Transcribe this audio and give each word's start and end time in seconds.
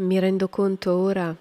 Mi 0.00 0.18
rendo 0.18 0.48
conto 0.48 0.96
ora 0.96 1.36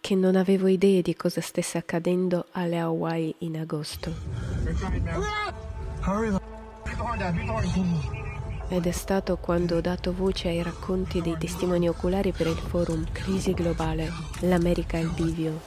che 0.00 0.14
non 0.14 0.34
avevo 0.34 0.66
idea 0.66 1.02
di 1.02 1.14
cosa 1.14 1.42
stesse 1.42 1.76
accadendo 1.76 2.46
alle 2.52 2.78
Hawaii 2.78 3.34
in 3.40 3.58
agosto. 3.58 4.14
Ed 8.68 8.86
è 8.86 8.90
stato 8.92 9.36
quando 9.36 9.76
ho 9.76 9.80
dato 9.82 10.14
voce 10.14 10.48
ai 10.48 10.62
racconti 10.62 11.20
dei 11.20 11.36
testimoni 11.36 11.86
oculari 11.86 12.32
per 12.32 12.46
il 12.46 12.56
forum 12.56 13.04
Crisi 13.12 13.52
Globale, 13.52 14.08
l'America 14.40 14.96
al 14.96 15.12
bivio. 15.14 15.60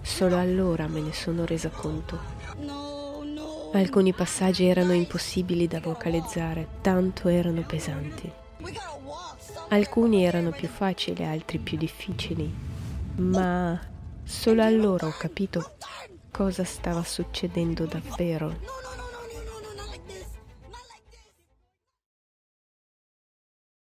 Solo 0.00 0.38
allora 0.38 0.88
me 0.88 1.02
ne 1.02 1.12
sono 1.12 1.46
resa 1.46 1.68
conto. 1.68 2.18
Alcuni 3.74 4.12
passaggi 4.12 4.66
erano 4.66 4.92
impossibili 4.92 5.68
da 5.68 5.78
vocalizzare, 5.78 6.66
tanto 6.80 7.28
erano 7.28 7.62
pesanti. 7.62 8.40
Alcuni 9.72 10.22
erano 10.26 10.50
più 10.50 10.68
facili, 10.68 11.24
altri 11.24 11.56
più 11.56 11.78
difficili, 11.78 12.46
ma 13.16 13.80
solo 14.22 14.62
allora 14.62 15.06
ho 15.06 15.14
capito 15.18 15.76
cosa 16.30 16.62
stava 16.62 17.02
succedendo 17.02 17.86
davvero. 17.86 18.54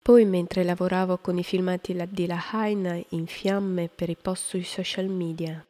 Poi, 0.02 0.26
mentre 0.26 0.64
lavoravo 0.64 1.16
con 1.16 1.38
i 1.38 1.42
filmati 1.42 1.96
di 2.10 2.26
Lahaina 2.26 3.00
in 3.10 3.26
fiamme 3.26 3.88
per 3.88 4.10
i 4.10 4.16
post 4.20 4.48
sui 4.48 4.64
social 4.64 5.08
media, 5.08 5.66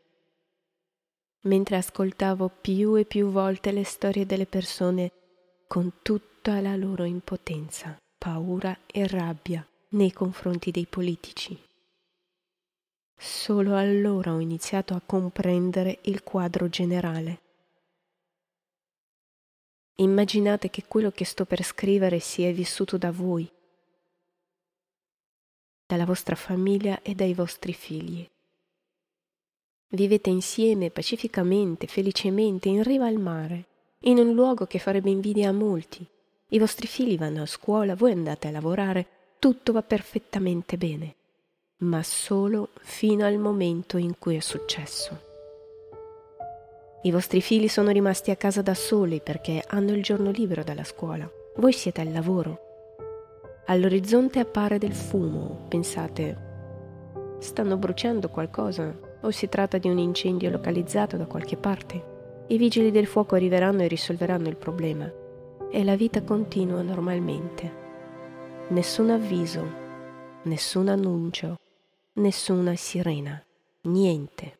mentre 1.42 1.76
ascoltavo 1.76 2.50
più 2.60 2.96
e 2.96 3.04
più 3.04 3.30
volte 3.30 3.70
le 3.70 3.84
storie 3.84 4.26
delle 4.26 4.46
persone 4.46 5.12
con 5.68 5.98
tutta 6.02 6.60
la 6.60 6.74
loro 6.74 7.04
impotenza, 7.04 7.96
paura 8.18 8.76
e 8.88 9.06
rabbia 9.06 9.64
nei 9.90 10.12
confronti 10.12 10.70
dei 10.70 10.86
politici. 10.86 11.58
Solo 13.16 13.76
allora 13.76 14.32
ho 14.32 14.38
iniziato 14.38 14.94
a 14.94 15.02
comprendere 15.04 15.98
il 16.02 16.22
quadro 16.22 16.68
generale. 16.68 17.40
Immaginate 19.96 20.70
che 20.70 20.84
quello 20.86 21.10
che 21.10 21.24
sto 21.24 21.44
per 21.44 21.62
scrivere 21.62 22.20
sia 22.20 22.52
vissuto 22.52 22.96
da 22.96 23.10
voi, 23.10 23.50
dalla 25.86 26.06
vostra 26.06 26.36
famiglia 26.36 27.02
e 27.02 27.14
dai 27.14 27.34
vostri 27.34 27.74
figli. 27.74 28.26
Vivete 29.88 30.30
insieme 30.30 30.90
pacificamente, 30.90 31.86
felicemente, 31.88 32.68
in 32.68 32.82
riva 32.84 33.06
al 33.06 33.18
mare, 33.18 33.66
in 34.04 34.18
un 34.18 34.32
luogo 34.32 34.66
che 34.66 34.78
farebbe 34.78 35.10
invidia 35.10 35.48
a 35.48 35.52
molti. 35.52 36.06
I 36.52 36.58
vostri 36.58 36.86
figli 36.86 37.18
vanno 37.18 37.42
a 37.42 37.46
scuola, 37.46 37.96
voi 37.96 38.12
andate 38.12 38.48
a 38.48 38.52
lavorare, 38.52 39.19
tutto 39.40 39.72
va 39.72 39.82
perfettamente 39.82 40.76
bene 40.76 41.14
ma 41.80 42.02
solo 42.02 42.70
fino 42.80 43.24
al 43.24 43.38
momento 43.38 43.96
in 43.96 44.18
cui 44.18 44.36
è 44.36 44.40
successo. 44.40 45.28
I 47.02 47.10
vostri 47.10 47.40
figli 47.40 47.68
sono 47.68 47.90
rimasti 47.90 48.30
a 48.30 48.36
casa 48.36 48.60
da 48.60 48.74
soli 48.74 49.20
perché 49.20 49.64
hanno 49.66 49.92
il 49.92 50.02
giorno 50.02 50.30
libero 50.30 50.62
dalla 50.62 50.84
scuola. 50.84 51.30
Voi 51.56 51.72
siete 51.72 52.02
al 52.02 52.12
lavoro. 52.12 52.58
All'orizzonte 53.66 54.40
appare 54.40 54.76
del 54.78 54.92
fumo. 54.92 55.66
Pensate, 55.68 56.48
stanno 57.38 57.76
bruciando 57.78 58.28
qualcosa 58.28 58.94
o 59.22 59.30
si 59.30 59.48
tratta 59.48 59.78
di 59.78 59.88
un 59.88 59.98
incendio 59.98 60.50
localizzato 60.50 61.16
da 61.16 61.24
qualche 61.24 61.56
parte. 61.56 62.18
I 62.48 62.58
vigili 62.58 62.90
del 62.90 63.06
fuoco 63.06 63.36
arriveranno 63.36 63.82
e 63.82 63.88
risolveranno 63.88 64.48
il 64.48 64.56
problema 64.56 65.10
e 65.70 65.84
la 65.84 65.96
vita 65.96 66.22
continua 66.22 66.82
normalmente. 66.82 67.79
Nessun 68.70 69.10
avviso, 69.10 69.66
nessun 70.42 70.86
annuncio, 70.86 71.56
nessuna 72.12 72.76
sirena, 72.76 73.44
niente. 73.82 74.58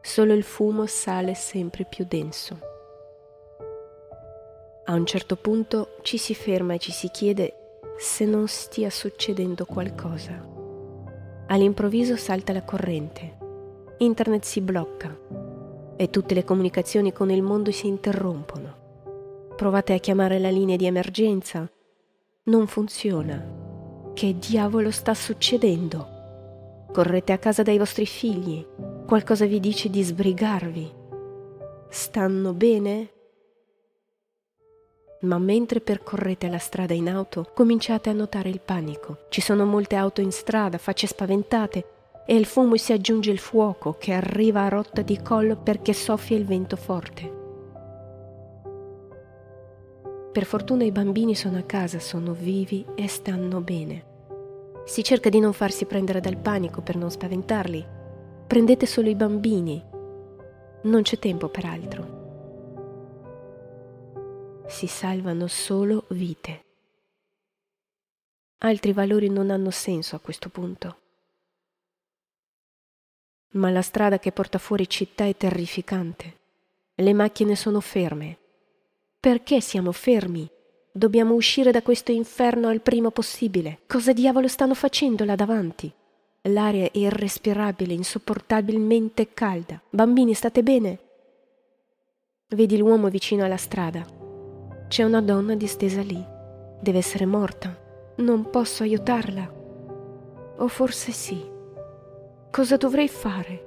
Solo 0.00 0.34
il 0.34 0.44
fumo 0.44 0.86
sale 0.86 1.34
sempre 1.34 1.84
più 1.84 2.04
denso. 2.08 2.60
A 4.84 4.94
un 4.94 5.04
certo 5.04 5.34
punto 5.34 5.96
ci 6.02 6.16
si 6.16 6.32
ferma 6.32 6.74
e 6.74 6.78
ci 6.78 6.92
si 6.92 7.10
chiede 7.10 7.80
se 7.98 8.24
non 8.24 8.46
stia 8.46 8.88
succedendo 8.88 9.64
qualcosa. 9.64 10.40
All'improvviso 11.48 12.14
salta 12.14 12.52
la 12.52 12.62
corrente, 12.62 13.36
internet 13.98 14.44
si 14.44 14.60
blocca 14.60 15.18
e 15.96 16.08
tutte 16.08 16.34
le 16.34 16.44
comunicazioni 16.44 17.12
con 17.12 17.32
il 17.32 17.42
mondo 17.42 17.72
si 17.72 17.88
interrompono. 17.88 18.76
Provate 19.56 19.92
a 19.92 19.98
chiamare 19.98 20.38
la 20.38 20.50
linea 20.50 20.76
di 20.76 20.86
emergenza, 20.86 21.68
non 22.48 22.66
funziona. 22.66 23.56
Che 24.12 24.36
diavolo 24.38 24.90
sta 24.90 25.14
succedendo? 25.14 26.16
correte 26.92 27.32
a 27.32 27.38
casa 27.38 27.62
dai 27.62 27.78
vostri 27.78 28.06
figli, 28.06 28.64
qualcosa 29.06 29.46
vi 29.46 29.60
dice 29.60 29.88
di 29.90 30.02
sbrigarvi. 30.02 30.92
Stanno 31.88 32.52
bene? 32.52 33.10
Ma 35.20 35.38
mentre 35.38 35.80
percorrete 35.80 36.48
la 36.48 36.58
strada 36.58 36.94
in 36.94 37.08
auto, 37.08 37.50
cominciate 37.54 38.10
a 38.10 38.12
notare 38.14 38.48
il 38.48 38.60
panico. 38.60 39.26
Ci 39.28 39.40
sono 39.40 39.64
molte 39.64 39.96
auto 39.96 40.20
in 40.20 40.32
strada, 40.32 40.78
facce 40.78 41.06
spaventate, 41.06 41.84
e 42.26 42.34
il 42.34 42.46
fumo 42.46 42.76
si 42.76 42.92
aggiunge 42.92 43.30
il 43.30 43.38
fuoco 43.38 43.96
che 43.98 44.12
arriva 44.12 44.64
a 44.64 44.68
rotta 44.68 45.02
di 45.02 45.20
collo 45.22 45.56
perché 45.56 45.92
soffia 45.92 46.36
il 46.36 46.46
vento 46.46 46.76
forte. 46.76 47.37
Per 50.38 50.46
fortuna 50.46 50.84
i 50.84 50.92
bambini 50.92 51.34
sono 51.34 51.58
a 51.58 51.62
casa, 51.62 51.98
sono 51.98 52.32
vivi 52.32 52.86
e 52.94 53.08
stanno 53.08 53.60
bene. 53.60 54.04
Si 54.84 55.02
cerca 55.02 55.30
di 55.30 55.40
non 55.40 55.52
farsi 55.52 55.84
prendere 55.84 56.20
dal 56.20 56.36
panico 56.36 56.80
per 56.80 56.94
non 56.94 57.10
spaventarli. 57.10 57.84
Prendete 58.46 58.86
solo 58.86 59.08
i 59.08 59.16
bambini. 59.16 59.84
Non 60.82 61.02
c'è 61.02 61.18
tempo 61.18 61.48
per 61.48 61.64
altro. 61.64 62.06
Si 64.68 64.86
salvano 64.86 65.48
solo 65.48 66.04
vite. 66.10 66.64
Altri 68.58 68.92
valori 68.92 69.28
non 69.30 69.50
hanno 69.50 69.72
senso 69.72 70.14
a 70.14 70.20
questo 70.20 70.50
punto. 70.50 70.98
Ma 73.54 73.70
la 73.70 73.82
strada 73.82 74.20
che 74.20 74.30
porta 74.30 74.58
fuori 74.58 74.88
città 74.88 75.24
è 75.24 75.36
terrificante. 75.36 76.36
Le 76.94 77.12
macchine 77.12 77.56
sono 77.56 77.80
ferme. 77.80 78.37
Perché 79.28 79.60
siamo 79.60 79.92
fermi? 79.92 80.50
Dobbiamo 80.90 81.34
uscire 81.34 81.70
da 81.70 81.82
questo 81.82 82.12
inferno 82.12 82.68
al 82.68 82.80
prima 82.80 83.10
possibile. 83.10 83.80
Cosa 83.86 84.14
diavolo 84.14 84.48
stanno 84.48 84.72
facendo 84.72 85.22
là 85.26 85.34
davanti? 85.34 85.92
L'aria 86.44 86.86
è 86.86 86.90
irrespirabile, 86.96 87.92
insopportabilmente 87.92 89.34
calda. 89.34 89.82
Bambini, 89.90 90.32
state 90.32 90.62
bene? 90.62 90.98
Vedi 92.48 92.78
l'uomo 92.78 93.08
vicino 93.08 93.44
alla 93.44 93.58
strada. 93.58 94.02
C'è 94.88 95.02
una 95.02 95.20
donna 95.20 95.54
distesa 95.56 96.00
lì. 96.00 96.24
Deve 96.80 96.96
essere 96.96 97.26
morta. 97.26 97.78
Non 98.16 98.48
posso 98.48 98.82
aiutarla. 98.82 99.52
O 100.56 100.68
forse 100.68 101.12
sì. 101.12 101.38
Cosa 102.50 102.78
dovrei 102.78 103.08
fare? 103.08 103.66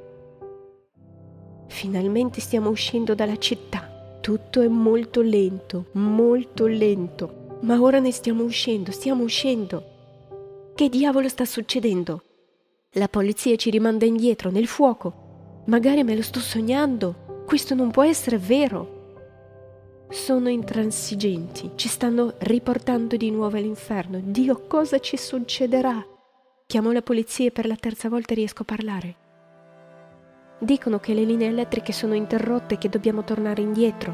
Finalmente 1.68 2.42
stiamo 2.42 2.72
uscendo 2.72 3.14
dalla 3.14 3.38
città. 3.38 3.91
Tutto 4.22 4.62
è 4.62 4.68
molto 4.68 5.22
lento, 5.22 5.88
molto 5.94 6.68
lento. 6.68 7.58
Ma 7.62 7.82
ora 7.82 7.98
ne 7.98 8.12
stiamo 8.12 8.44
uscendo, 8.44 8.92
stiamo 8.92 9.24
uscendo. 9.24 10.72
Che 10.76 10.90
diavolo 10.90 11.28
sta 11.28 11.44
succedendo? 11.44 12.24
La 12.92 13.08
polizia 13.08 13.56
ci 13.56 13.72
rimanda 13.72 14.06
indietro, 14.06 14.52
nel 14.52 14.68
fuoco. 14.68 15.64
Magari 15.66 16.04
me 16.04 16.16
lo 16.16 16.22
sto 16.22 16.40
sognando. 16.40 17.44
Questo 17.48 17.74
non 17.74 17.90
può 17.90 18.04
essere 18.04 18.38
vero. 18.38 19.00
Sono 20.12 20.50
intransigenti, 20.50 21.72
ci 21.74 21.88
stanno 21.88 22.36
riportando 22.40 23.18
di 23.18 23.32
nuovo 23.32 23.58
all'inferno. 23.58 24.22
Dio, 24.24 24.68
cosa 24.68 25.00
ci 25.00 25.18
succederà? 25.18 26.06
Chiamo 26.68 26.92
la 26.92 27.02
polizia 27.02 27.48
e 27.48 27.52
per 27.52 27.66
la 27.66 27.76
terza 27.76 28.08
volta 28.08 28.36
riesco 28.36 28.62
a 28.62 28.66
parlare. 28.66 29.16
Dicono 30.64 31.00
che 31.00 31.16
le 31.16 31.24
linee 31.24 31.48
elettriche 31.48 31.92
sono 31.92 32.14
interrotte 32.14 32.76
e 32.76 32.78
che 32.78 32.88
dobbiamo 32.88 33.24
tornare 33.24 33.64
indietro. 33.64 34.14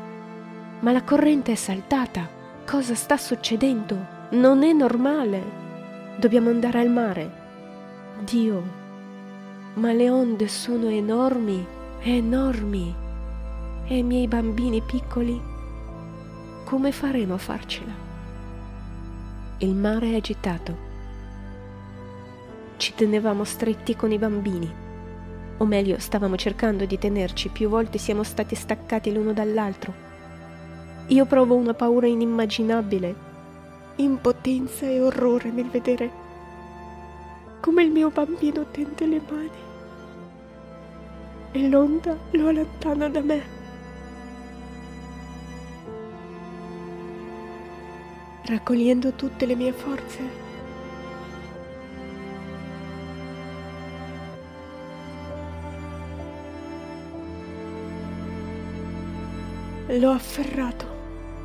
Ma 0.80 0.94
la 0.94 1.04
corrente 1.04 1.52
è 1.52 1.56
saltata. 1.56 2.26
Cosa 2.66 2.96
sta 2.96 3.18
succedendo? 3.18 3.98
Non 4.30 4.64
è 4.64 4.72
normale. 4.72 5.44
Dobbiamo 6.18 6.50
andare 6.50 6.80
al 6.80 6.90
mare. 6.90 7.32
Dio, 8.24 8.64
ma 9.74 9.92
le 9.92 10.10
onde 10.10 10.48
sono 10.48 10.88
enormi, 10.88 11.68
enormi. 12.00 12.96
E 13.86 13.98
i 13.98 14.04
miei 14.04 14.30
bambini 14.30 14.82
piccoli? 14.82 15.42
Come 16.64 16.94
faremo 16.94 17.34
a 17.34 17.40
farcela? 17.40 17.94
Il 19.58 19.76
mare 19.76 20.12
è 20.12 20.16
agitato. 20.16 20.78
Ci 22.78 22.96
tenevamo 22.96 23.44
stretti 23.44 23.98
con 23.98 24.14
i 24.14 24.18
bambini 24.18 24.86
o 25.58 25.66
meglio 25.66 26.00
stavamo 26.00 26.36
cercando 26.36 26.86
di 26.86 26.98
tenerci, 26.98 27.50
più 27.50 27.70
volte 27.70 27.98
siamo 27.98 28.24
stati 28.24 28.56
staccati 28.56 29.12
l'uno 29.12 29.34
dall'altro. 29.34 29.94
Io 31.08 31.26
provo 31.26 31.56
una 31.56 31.74
paura 31.74 32.08
inimmaginabile, 32.08 33.16
impotenza 33.96 34.86
e 34.86 35.02
orrore 35.02 35.50
nel 35.50 35.70
vedere 35.70 36.26
come 37.60 37.84
il 37.84 37.92
mio 37.92 38.10
bambino 38.10 38.66
tende 38.72 39.06
le 39.06 39.22
mani 39.30 39.50
e 41.52 41.68
l'onda 41.68 42.16
lo 42.32 42.48
allontana 42.48 43.10
da 43.10 43.22
me. 43.22 43.56
Raccogliendo 48.44 49.12
tutte 49.14 49.46
le 49.46 49.56
mie 49.56 49.74
forze, 49.74 50.46
L'ho 59.90 60.12
afferrato, 60.12 60.86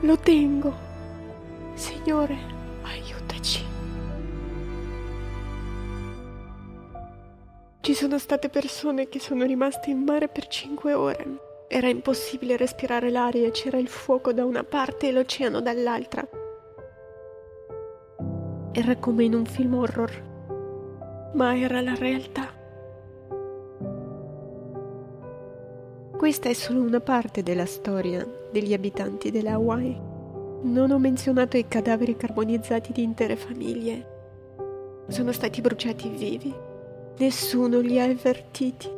lo 0.00 0.18
tengo. 0.18 0.74
Signore, 1.74 2.36
aiutaci. 2.82 3.64
Ci 7.80 7.94
sono 7.94 8.18
state 8.18 8.48
persone 8.48 9.08
che 9.08 9.20
sono 9.20 9.44
rimaste 9.44 9.90
in 9.90 10.02
mare 10.02 10.26
per 10.26 10.48
cinque 10.48 10.92
ore. 10.92 11.66
Era 11.68 11.88
impossibile 11.88 12.56
respirare 12.56 13.10
l'aria, 13.10 13.48
c'era 13.52 13.78
il 13.78 13.88
fuoco 13.88 14.32
da 14.32 14.44
una 14.44 14.64
parte 14.64 15.08
e 15.08 15.12
l'oceano 15.12 15.60
dall'altra. 15.60 16.28
Era 18.72 18.96
come 18.96 19.22
in 19.22 19.34
un 19.34 19.46
film 19.46 19.74
horror, 19.74 21.30
ma 21.34 21.56
era 21.56 21.80
la 21.80 21.94
realtà. 21.94 22.51
Questa 26.22 26.48
è 26.48 26.52
solo 26.52 26.82
una 26.82 27.00
parte 27.00 27.42
della 27.42 27.66
storia 27.66 28.24
degli 28.52 28.72
abitanti 28.72 29.32
della 29.32 29.54
Hawaii. 29.54 29.98
Non 30.62 30.92
ho 30.92 30.98
menzionato 31.00 31.56
i 31.56 31.66
cadaveri 31.66 32.16
carbonizzati 32.16 32.92
di 32.92 33.02
intere 33.02 33.34
famiglie. 33.34 35.02
Sono 35.08 35.32
stati 35.32 35.60
bruciati 35.60 36.08
vivi. 36.08 36.54
Nessuno 37.18 37.80
li 37.80 37.98
ha 37.98 38.04
avvertiti. 38.04 38.88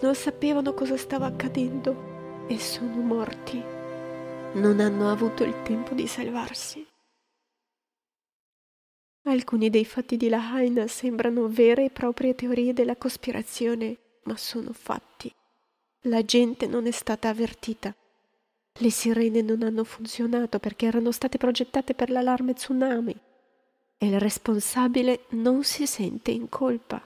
Non 0.00 0.16
sapevano 0.16 0.74
cosa 0.74 0.96
stava 0.96 1.26
accadendo 1.26 2.46
e 2.48 2.58
sono 2.58 3.00
morti. 3.00 3.62
Non 4.54 4.80
hanno 4.80 5.08
avuto 5.08 5.44
il 5.44 5.62
tempo 5.62 5.94
di 5.94 6.08
salvarsi. 6.08 6.84
Alcuni 9.28 9.70
dei 9.70 9.84
fatti 9.84 10.16
di 10.16 10.28
Lahaina 10.28 10.88
sembrano 10.88 11.46
vere 11.46 11.84
e 11.84 11.90
proprie 11.90 12.34
teorie 12.34 12.72
della 12.72 12.96
cospirazione, 12.96 13.96
ma 14.24 14.36
sono 14.36 14.72
fatti. 14.72 15.32
La 16.08 16.24
gente 16.24 16.68
non 16.68 16.86
è 16.86 16.92
stata 16.92 17.28
avvertita. 17.28 17.92
Le 18.78 18.90
sirene 18.90 19.42
non 19.42 19.64
hanno 19.64 19.82
funzionato 19.82 20.60
perché 20.60 20.86
erano 20.86 21.10
state 21.10 21.36
progettate 21.36 21.94
per 21.94 22.10
l'allarme 22.10 22.54
tsunami 22.54 23.18
e 23.98 24.06
il 24.06 24.20
responsabile 24.20 25.24
non 25.30 25.64
si 25.64 25.84
sente 25.84 26.30
in 26.30 26.48
colpa. 26.48 27.04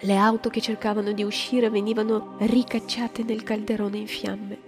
Le 0.00 0.16
auto 0.16 0.48
che 0.48 0.62
cercavano 0.62 1.12
di 1.12 1.22
uscire 1.22 1.68
venivano 1.68 2.36
ricacciate 2.38 3.22
nel 3.24 3.42
calderone 3.42 3.98
in 3.98 4.06
fiamme. 4.06 4.58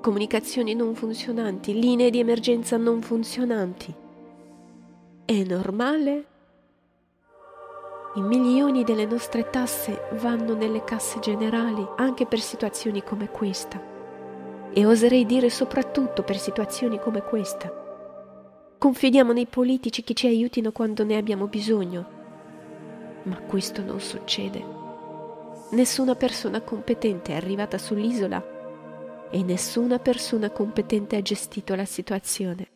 Comunicazioni 0.00 0.74
non 0.74 0.96
funzionanti, 0.96 1.78
linee 1.78 2.10
di 2.10 2.18
emergenza 2.18 2.76
non 2.76 3.02
funzionanti. 3.02 3.94
È 5.24 5.44
normale 5.44 6.24
i 8.14 8.22
milioni 8.22 8.82
delle 8.82 9.06
nostre 9.06 9.50
tasse 9.50 10.08
vanno 10.14 10.54
nelle 10.54 10.82
casse 10.82 11.20
generali 11.20 11.86
anche 11.96 12.26
per 12.26 12.40
situazioni 12.40 13.04
come 13.04 13.30
questa. 13.30 13.80
E 14.72 14.84
oserei 14.84 15.24
dire 15.26 15.48
soprattutto 15.48 16.24
per 16.24 16.36
situazioni 16.36 16.98
come 16.98 17.22
questa. 17.22 17.72
Confidiamo 18.78 19.32
nei 19.32 19.46
politici 19.46 20.02
che 20.02 20.14
ci 20.14 20.26
aiutino 20.26 20.72
quando 20.72 21.04
ne 21.04 21.18
abbiamo 21.18 21.46
bisogno. 21.46 22.18
Ma 23.24 23.38
questo 23.42 23.80
non 23.82 24.00
succede. 24.00 24.78
Nessuna 25.70 26.16
persona 26.16 26.62
competente 26.62 27.30
è 27.32 27.36
arrivata 27.36 27.78
sull'isola 27.78 29.28
e 29.30 29.42
nessuna 29.44 30.00
persona 30.00 30.50
competente 30.50 31.14
ha 31.14 31.22
gestito 31.22 31.76
la 31.76 31.84
situazione. 31.84 32.68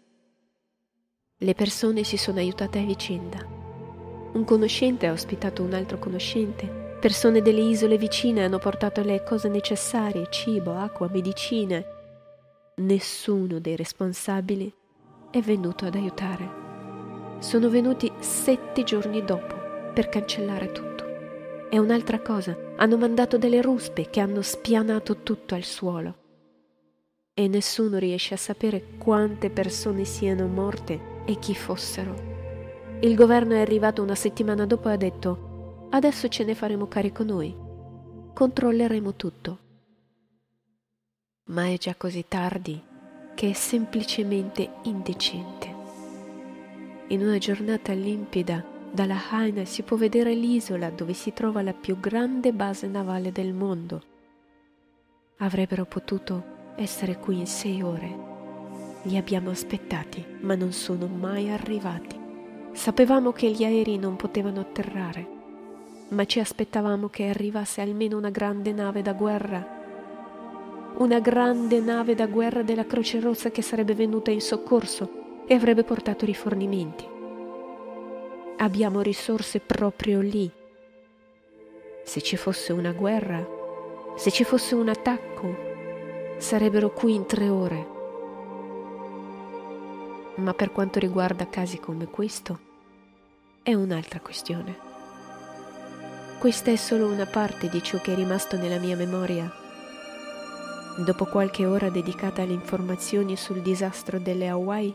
Le 1.39 1.55
persone 1.55 2.05
si 2.05 2.17
sono 2.17 2.39
aiutate 2.39 2.79
a 2.79 2.85
vicenda 2.85 3.64
un 4.35 4.45
conoscente 4.45 5.07
ha 5.07 5.13
ospitato 5.13 5.63
un 5.63 5.73
altro 5.75 5.99
conoscente. 5.99 6.97
Persone 7.01 7.41
delle 7.41 7.61
isole 7.61 7.97
vicine 7.97 8.45
hanno 8.45 8.59
portato 8.59 9.01
le 9.03 9.23
cose 9.23 9.49
necessarie, 9.49 10.27
cibo, 10.29 10.75
acqua, 10.75 11.09
medicine. 11.09 11.85
Nessuno 12.77 13.61
dei 13.61 13.77
responsabili 13.77 14.73
è 15.31 15.41
venuto 15.41 15.85
ad 15.85 15.95
aiutare. 15.95 16.63
Sono 17.39 17.69
venuti 17.69 18.11
sette 18.19 18.83
giorni 18.83 19.25
dopo 19.25 19.55
per 19.93 20.09
cancellare 20.09 20.73
tutto. 20.73 21.05
E 21.71 21.79
un'altra 21.79 22.21
cosa, 22.21 22.57
hanno 22.77 22.97
mandato 22.97 23.39
delle 23.39 23.63
ruspe 23.63 24.11
che 24.11 24.19
hanno 24.19 24.43
spianato 24.43 25.19
tutto 25.23 25.55
al 25.55 25.65
suolo. 25.65 26.17
E 27.35 27.47
nessuno 27.47 27.99
riesce 27.99 28.35
a 28.35 28.39
sapere 28.39 28.83
quante 28.99 29.51
persone 29.51 30.05
siano 30.05 30.47
morte 30.49 31.23
e 31.25 31.39
chi 31.39 31.55
fossero. 31.55 32.34
Il 33.05 33.17
governo 33.17 33.53
è 33.53 33.61
arrivato 33.61 34.03
una 34.03 34.15
settimana 34.15 34.65
dopo 34.65 34.89
e 34.89 34.93
ha 34.93 34.97
detto, 34.97 35.89
adesso 35.91 36.27
ce 36.29 36.43
ne 36.43 36.55
faremo 36.55 36.89
carico 36.89 37.23
noi, 37.23 37.55
controlleremo 38.33 39.15
tutto. 39.15 39.59
Ma 41.49 41.67
è 41.67 41.77
già 41.77 41.95
così 41.97 42.25
tardi 42.27 42.83
che 43.35 43.51
è 43.51 43.53
semplicemente 43.53 44.77
indecente. 44.85 45.75
In 47.09 47.21
una 47.21 47.37
giornata 47.37 47.93
limpida 47.93 48.65
dalla 48.91 49.21
Haina 49.31 49.67
si 49.67 49.83
può 49.83 49.99
vedere 49.99 50.33
l'isola 50.33 50.89
dove 50.89 51.13
si 51.13 51.35
trova 51.35 51.61
la 51.61 51.75
più 51.75 52.01
grande 52.01 52.55
base 52.55 52.87
navale 52.87 53.33
del 53.33 53.53
mondo. 53.53 54.03
Avrebbero 55.41 55.85
potuto 55.85 56.73
essere 56.77 57.19
qui 57.19 57.41
in 57.41 57.47
sei 57.47 57.83
ore. 57.83 58.17
Li 59.03 59.19
abbiamo 59.19 59.51
aspettati, 59.51 60.25
ma 60.41 60.55
non 60.55 60.73
sono 60.73 61.07
mai 61.07 61.51
arrivati. 61.51 62.23
Sapevamo 62.75 63.31
che 63.31 63.51
gli 63.51 63.65
aerei 63.65 63.99
non 63.99 64.17
potevano 64.17 64.59
atterrare, 64.59 65.27
ma 66.09 66.25
ci 66.25 66.41
aspettavamo 66.41 67.09
che 67.09 67.29
arrivasse 67.29 67.81
almeno 67.81 68.17
una 68.17 68.31
grande 68.31 68.73
nave 68.73 69.01
da 69.01 69.13
guerra. 69.13 69.65
Una 70.97 71.21
grande 71.21 71.79
nave 71.79 72.17
da 72.17 72.27
guerra 72.27 72.63
della 72.63 72.85
Croce 72.85 73.21
Rossa 73.21 73.53
che 73.53 73.63
sarebbe 73.63 73.95
venuta 73.95 74.33
in 74.33 74.41
soccorso 74.41 75.45
e 75.47 75.55
avrebbe 75.55 75.85
portato 75.85 76.27
rifornimenti. 76.27 77.09
Abbiamo 78.57 79.03
risorse 79.03 79.61
proprio 79.61 80.21
lì. 80.21 80.51
Se 82.03 82.21
ci 82.23 82.37
fosse 82.37 82.73
una 82.73 82.93
guerra, 82.93 83.47
se 84.17 84.33
ci 84.33 84.43
fosse 84.43 84.75
un 84.75 84.89
attacco, 84.89 85.57
sarebbero 86.39 86.91
qui 86.93 87.15
in 87.15 87.25
tre 87.25 87.49
ore 87.49 87.95
ma 90.37 90.53
per 90.55 90.73
quanto 90.73 90.99
riguarda 90.99 91.49
casi 91.49 91.79
come 91.79 92.07
questo, 92.07 92.73
è 93.65 93.73
un'altra 93.73 94.21
questione. 94.21 94.77
Questa 96.39 96.71
è 96.71 96.77
solo 96.77 97.07
una 97.07 97.25
parte 97.25 97.71
di 97.71 97.83
ciò 97.83 97.99
che 97.99 98.13
è 98.13 98.15
rimasto 98.15 98.59
nella 98.59 98.79
mia 98.79 98.95
memoria. 98.95 99.51
Dopo 100.99 101.25
qualche 101.25 101.65
ora 101.65 101.89
dedicata 101.89 102.43
alle 102.43 102.53
informazioni 102.53 103.37
sul 103.37 103.63
disastro 103.63 104.19
delle 104.19 104.49
Hawaii, 104.49 104.95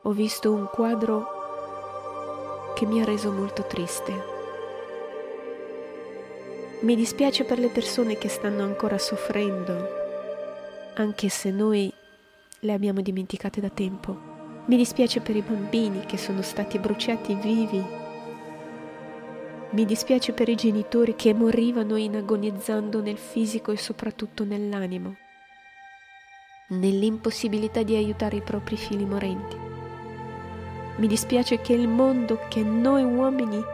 ho 0.00 0.10
visto 0.12 0.50
un 0.50 0.70
quadro 0.72 2.72
che 2.74 2.86
mi 2.86 3.02
ha 3.02 3.04
reso 3.04 3.30
molto 3.30 3.66
triste. 3.66 4.12
Mi 6.80 6.96
dispiace 6.96 7.44
per 7.44 7.58
le 7.58 7.68
persone 7.68 8.16
che 8.16 8.30
stanno 8.30 8.62
ancora 8.62 8.96
soffrendo, 8.96 9.86
anche 10.94 11.28
se 11.28 11.50
noi 11.50 11.92
le 12.60 12.72
abbiamo 12.72 13.02
dimenticate 13.02 13.60
da 13.60 13.68
tempo. 13.68 14.27
Mi 14.68 14.76
dispiace 14.76 15.20
per 15.20 15.34
i 15.34 15.40
bambini 15.40 16.04
che 16.04 16.18
sono 16.18 16.42
stati 16.42 16.78
bruciati 16.78 17.34
vivi. 17.34 17.82
Mi 19.70 19.86
dispiace 19.86 20.34
per 20.34 20.50
i 20.50 20.56
genitori 20.56 21.16
che 21.16 21.32
morivano 21.32 21.96
in 21.96 22.16
agonizzando 22.16 23.00
nel 23.00 23.16
fisico 23.16 23.72
e 23.72 23.78
soprattutto 23.78 24.44
nell'animo, 24.44 25.16
nell'impossibilità 26.68 27.82
di 27.82 27.96
aiutare 27.96 28.36
i 28.36 28.42
propri 28.42 28.76
figli 28.76 29.04
morenti. 29.04 29.56
Mi 30.96 31.06
dispiace 31.06 31.62
che 31.62 31.72
il 31.72 31.88
mondo, 31.88 32.38
che 32.50 32.62
noi 32.62 33.04
uomini 33.04 33.64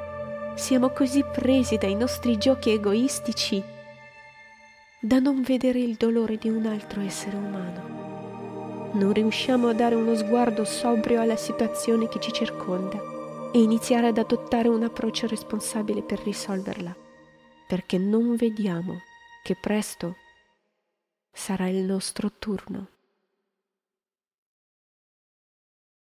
siamo 0.55 0.91
così 0.91 1.25
presi 1.25 1.77
dai 1.77 1.97
nostri 1.97 2.39
giochi 2.39 2.71
egoistici 2.71 3.61
da 5.01 5.19
non 5.19 5.43
vedere 5.43 5.81
il 5.81 5.97
dolore 5.97 6.37
di 6.37 6.49
un 6.49 6.67
altro 6.67 7.01
essere 7.01 7.37
umano 7.37 8.04
non 8.95 9.13
riusciamo 9.13 9.69
a 9.69 9.75
dare 9.75 9.95
uno 9.95 10.15
sguardo 10.15 10.65
sobrio 10.65 11.21
alla 11.21 11.37
situazione 11.37 12.09
che 12.09 12.21
ci 12.21 12.33
circonda 12.33 13.01
e 13.53 13.61
iniziare 13.61 14.09
ad 14.09 14.19
adottare 14.19 14.69
un 14.69 14.83
approccio 14.83 15.27
responsabile 15.27 16.03
per 16.03 16.21
risolverla, 16.23 16.95
perché 17.67 17.99
non 17.99 18.37
vediamo 18.37 19.01
che 19.43 19.57
presto 19.61 20.17
sarà 21.33 21.69
il 21.69 21.83
nostro 21.85 22.31
turno. 22.39 22.89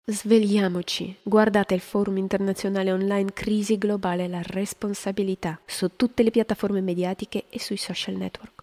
Svegliamoci, 0.04 1.16
guardate 1.22 1.74
il 1.74 1.80
forum 1.80 2.16
internazionale 2.16 2.90
online 2.90 3.32
Crisi 3.32 3.78
globale 3.78 4.26
la 4.26 4.42
responsabilità 4.42 5.60
su 5.64 5.94
tutte 5.94 6.24
le 6.24 6.30
piattaforme 6.32 6.80
mediatiche 6.80 7.44
e 7.48 7.60
sui 7.60 7.76
social 7.76 8.16
network. 8.16 8.58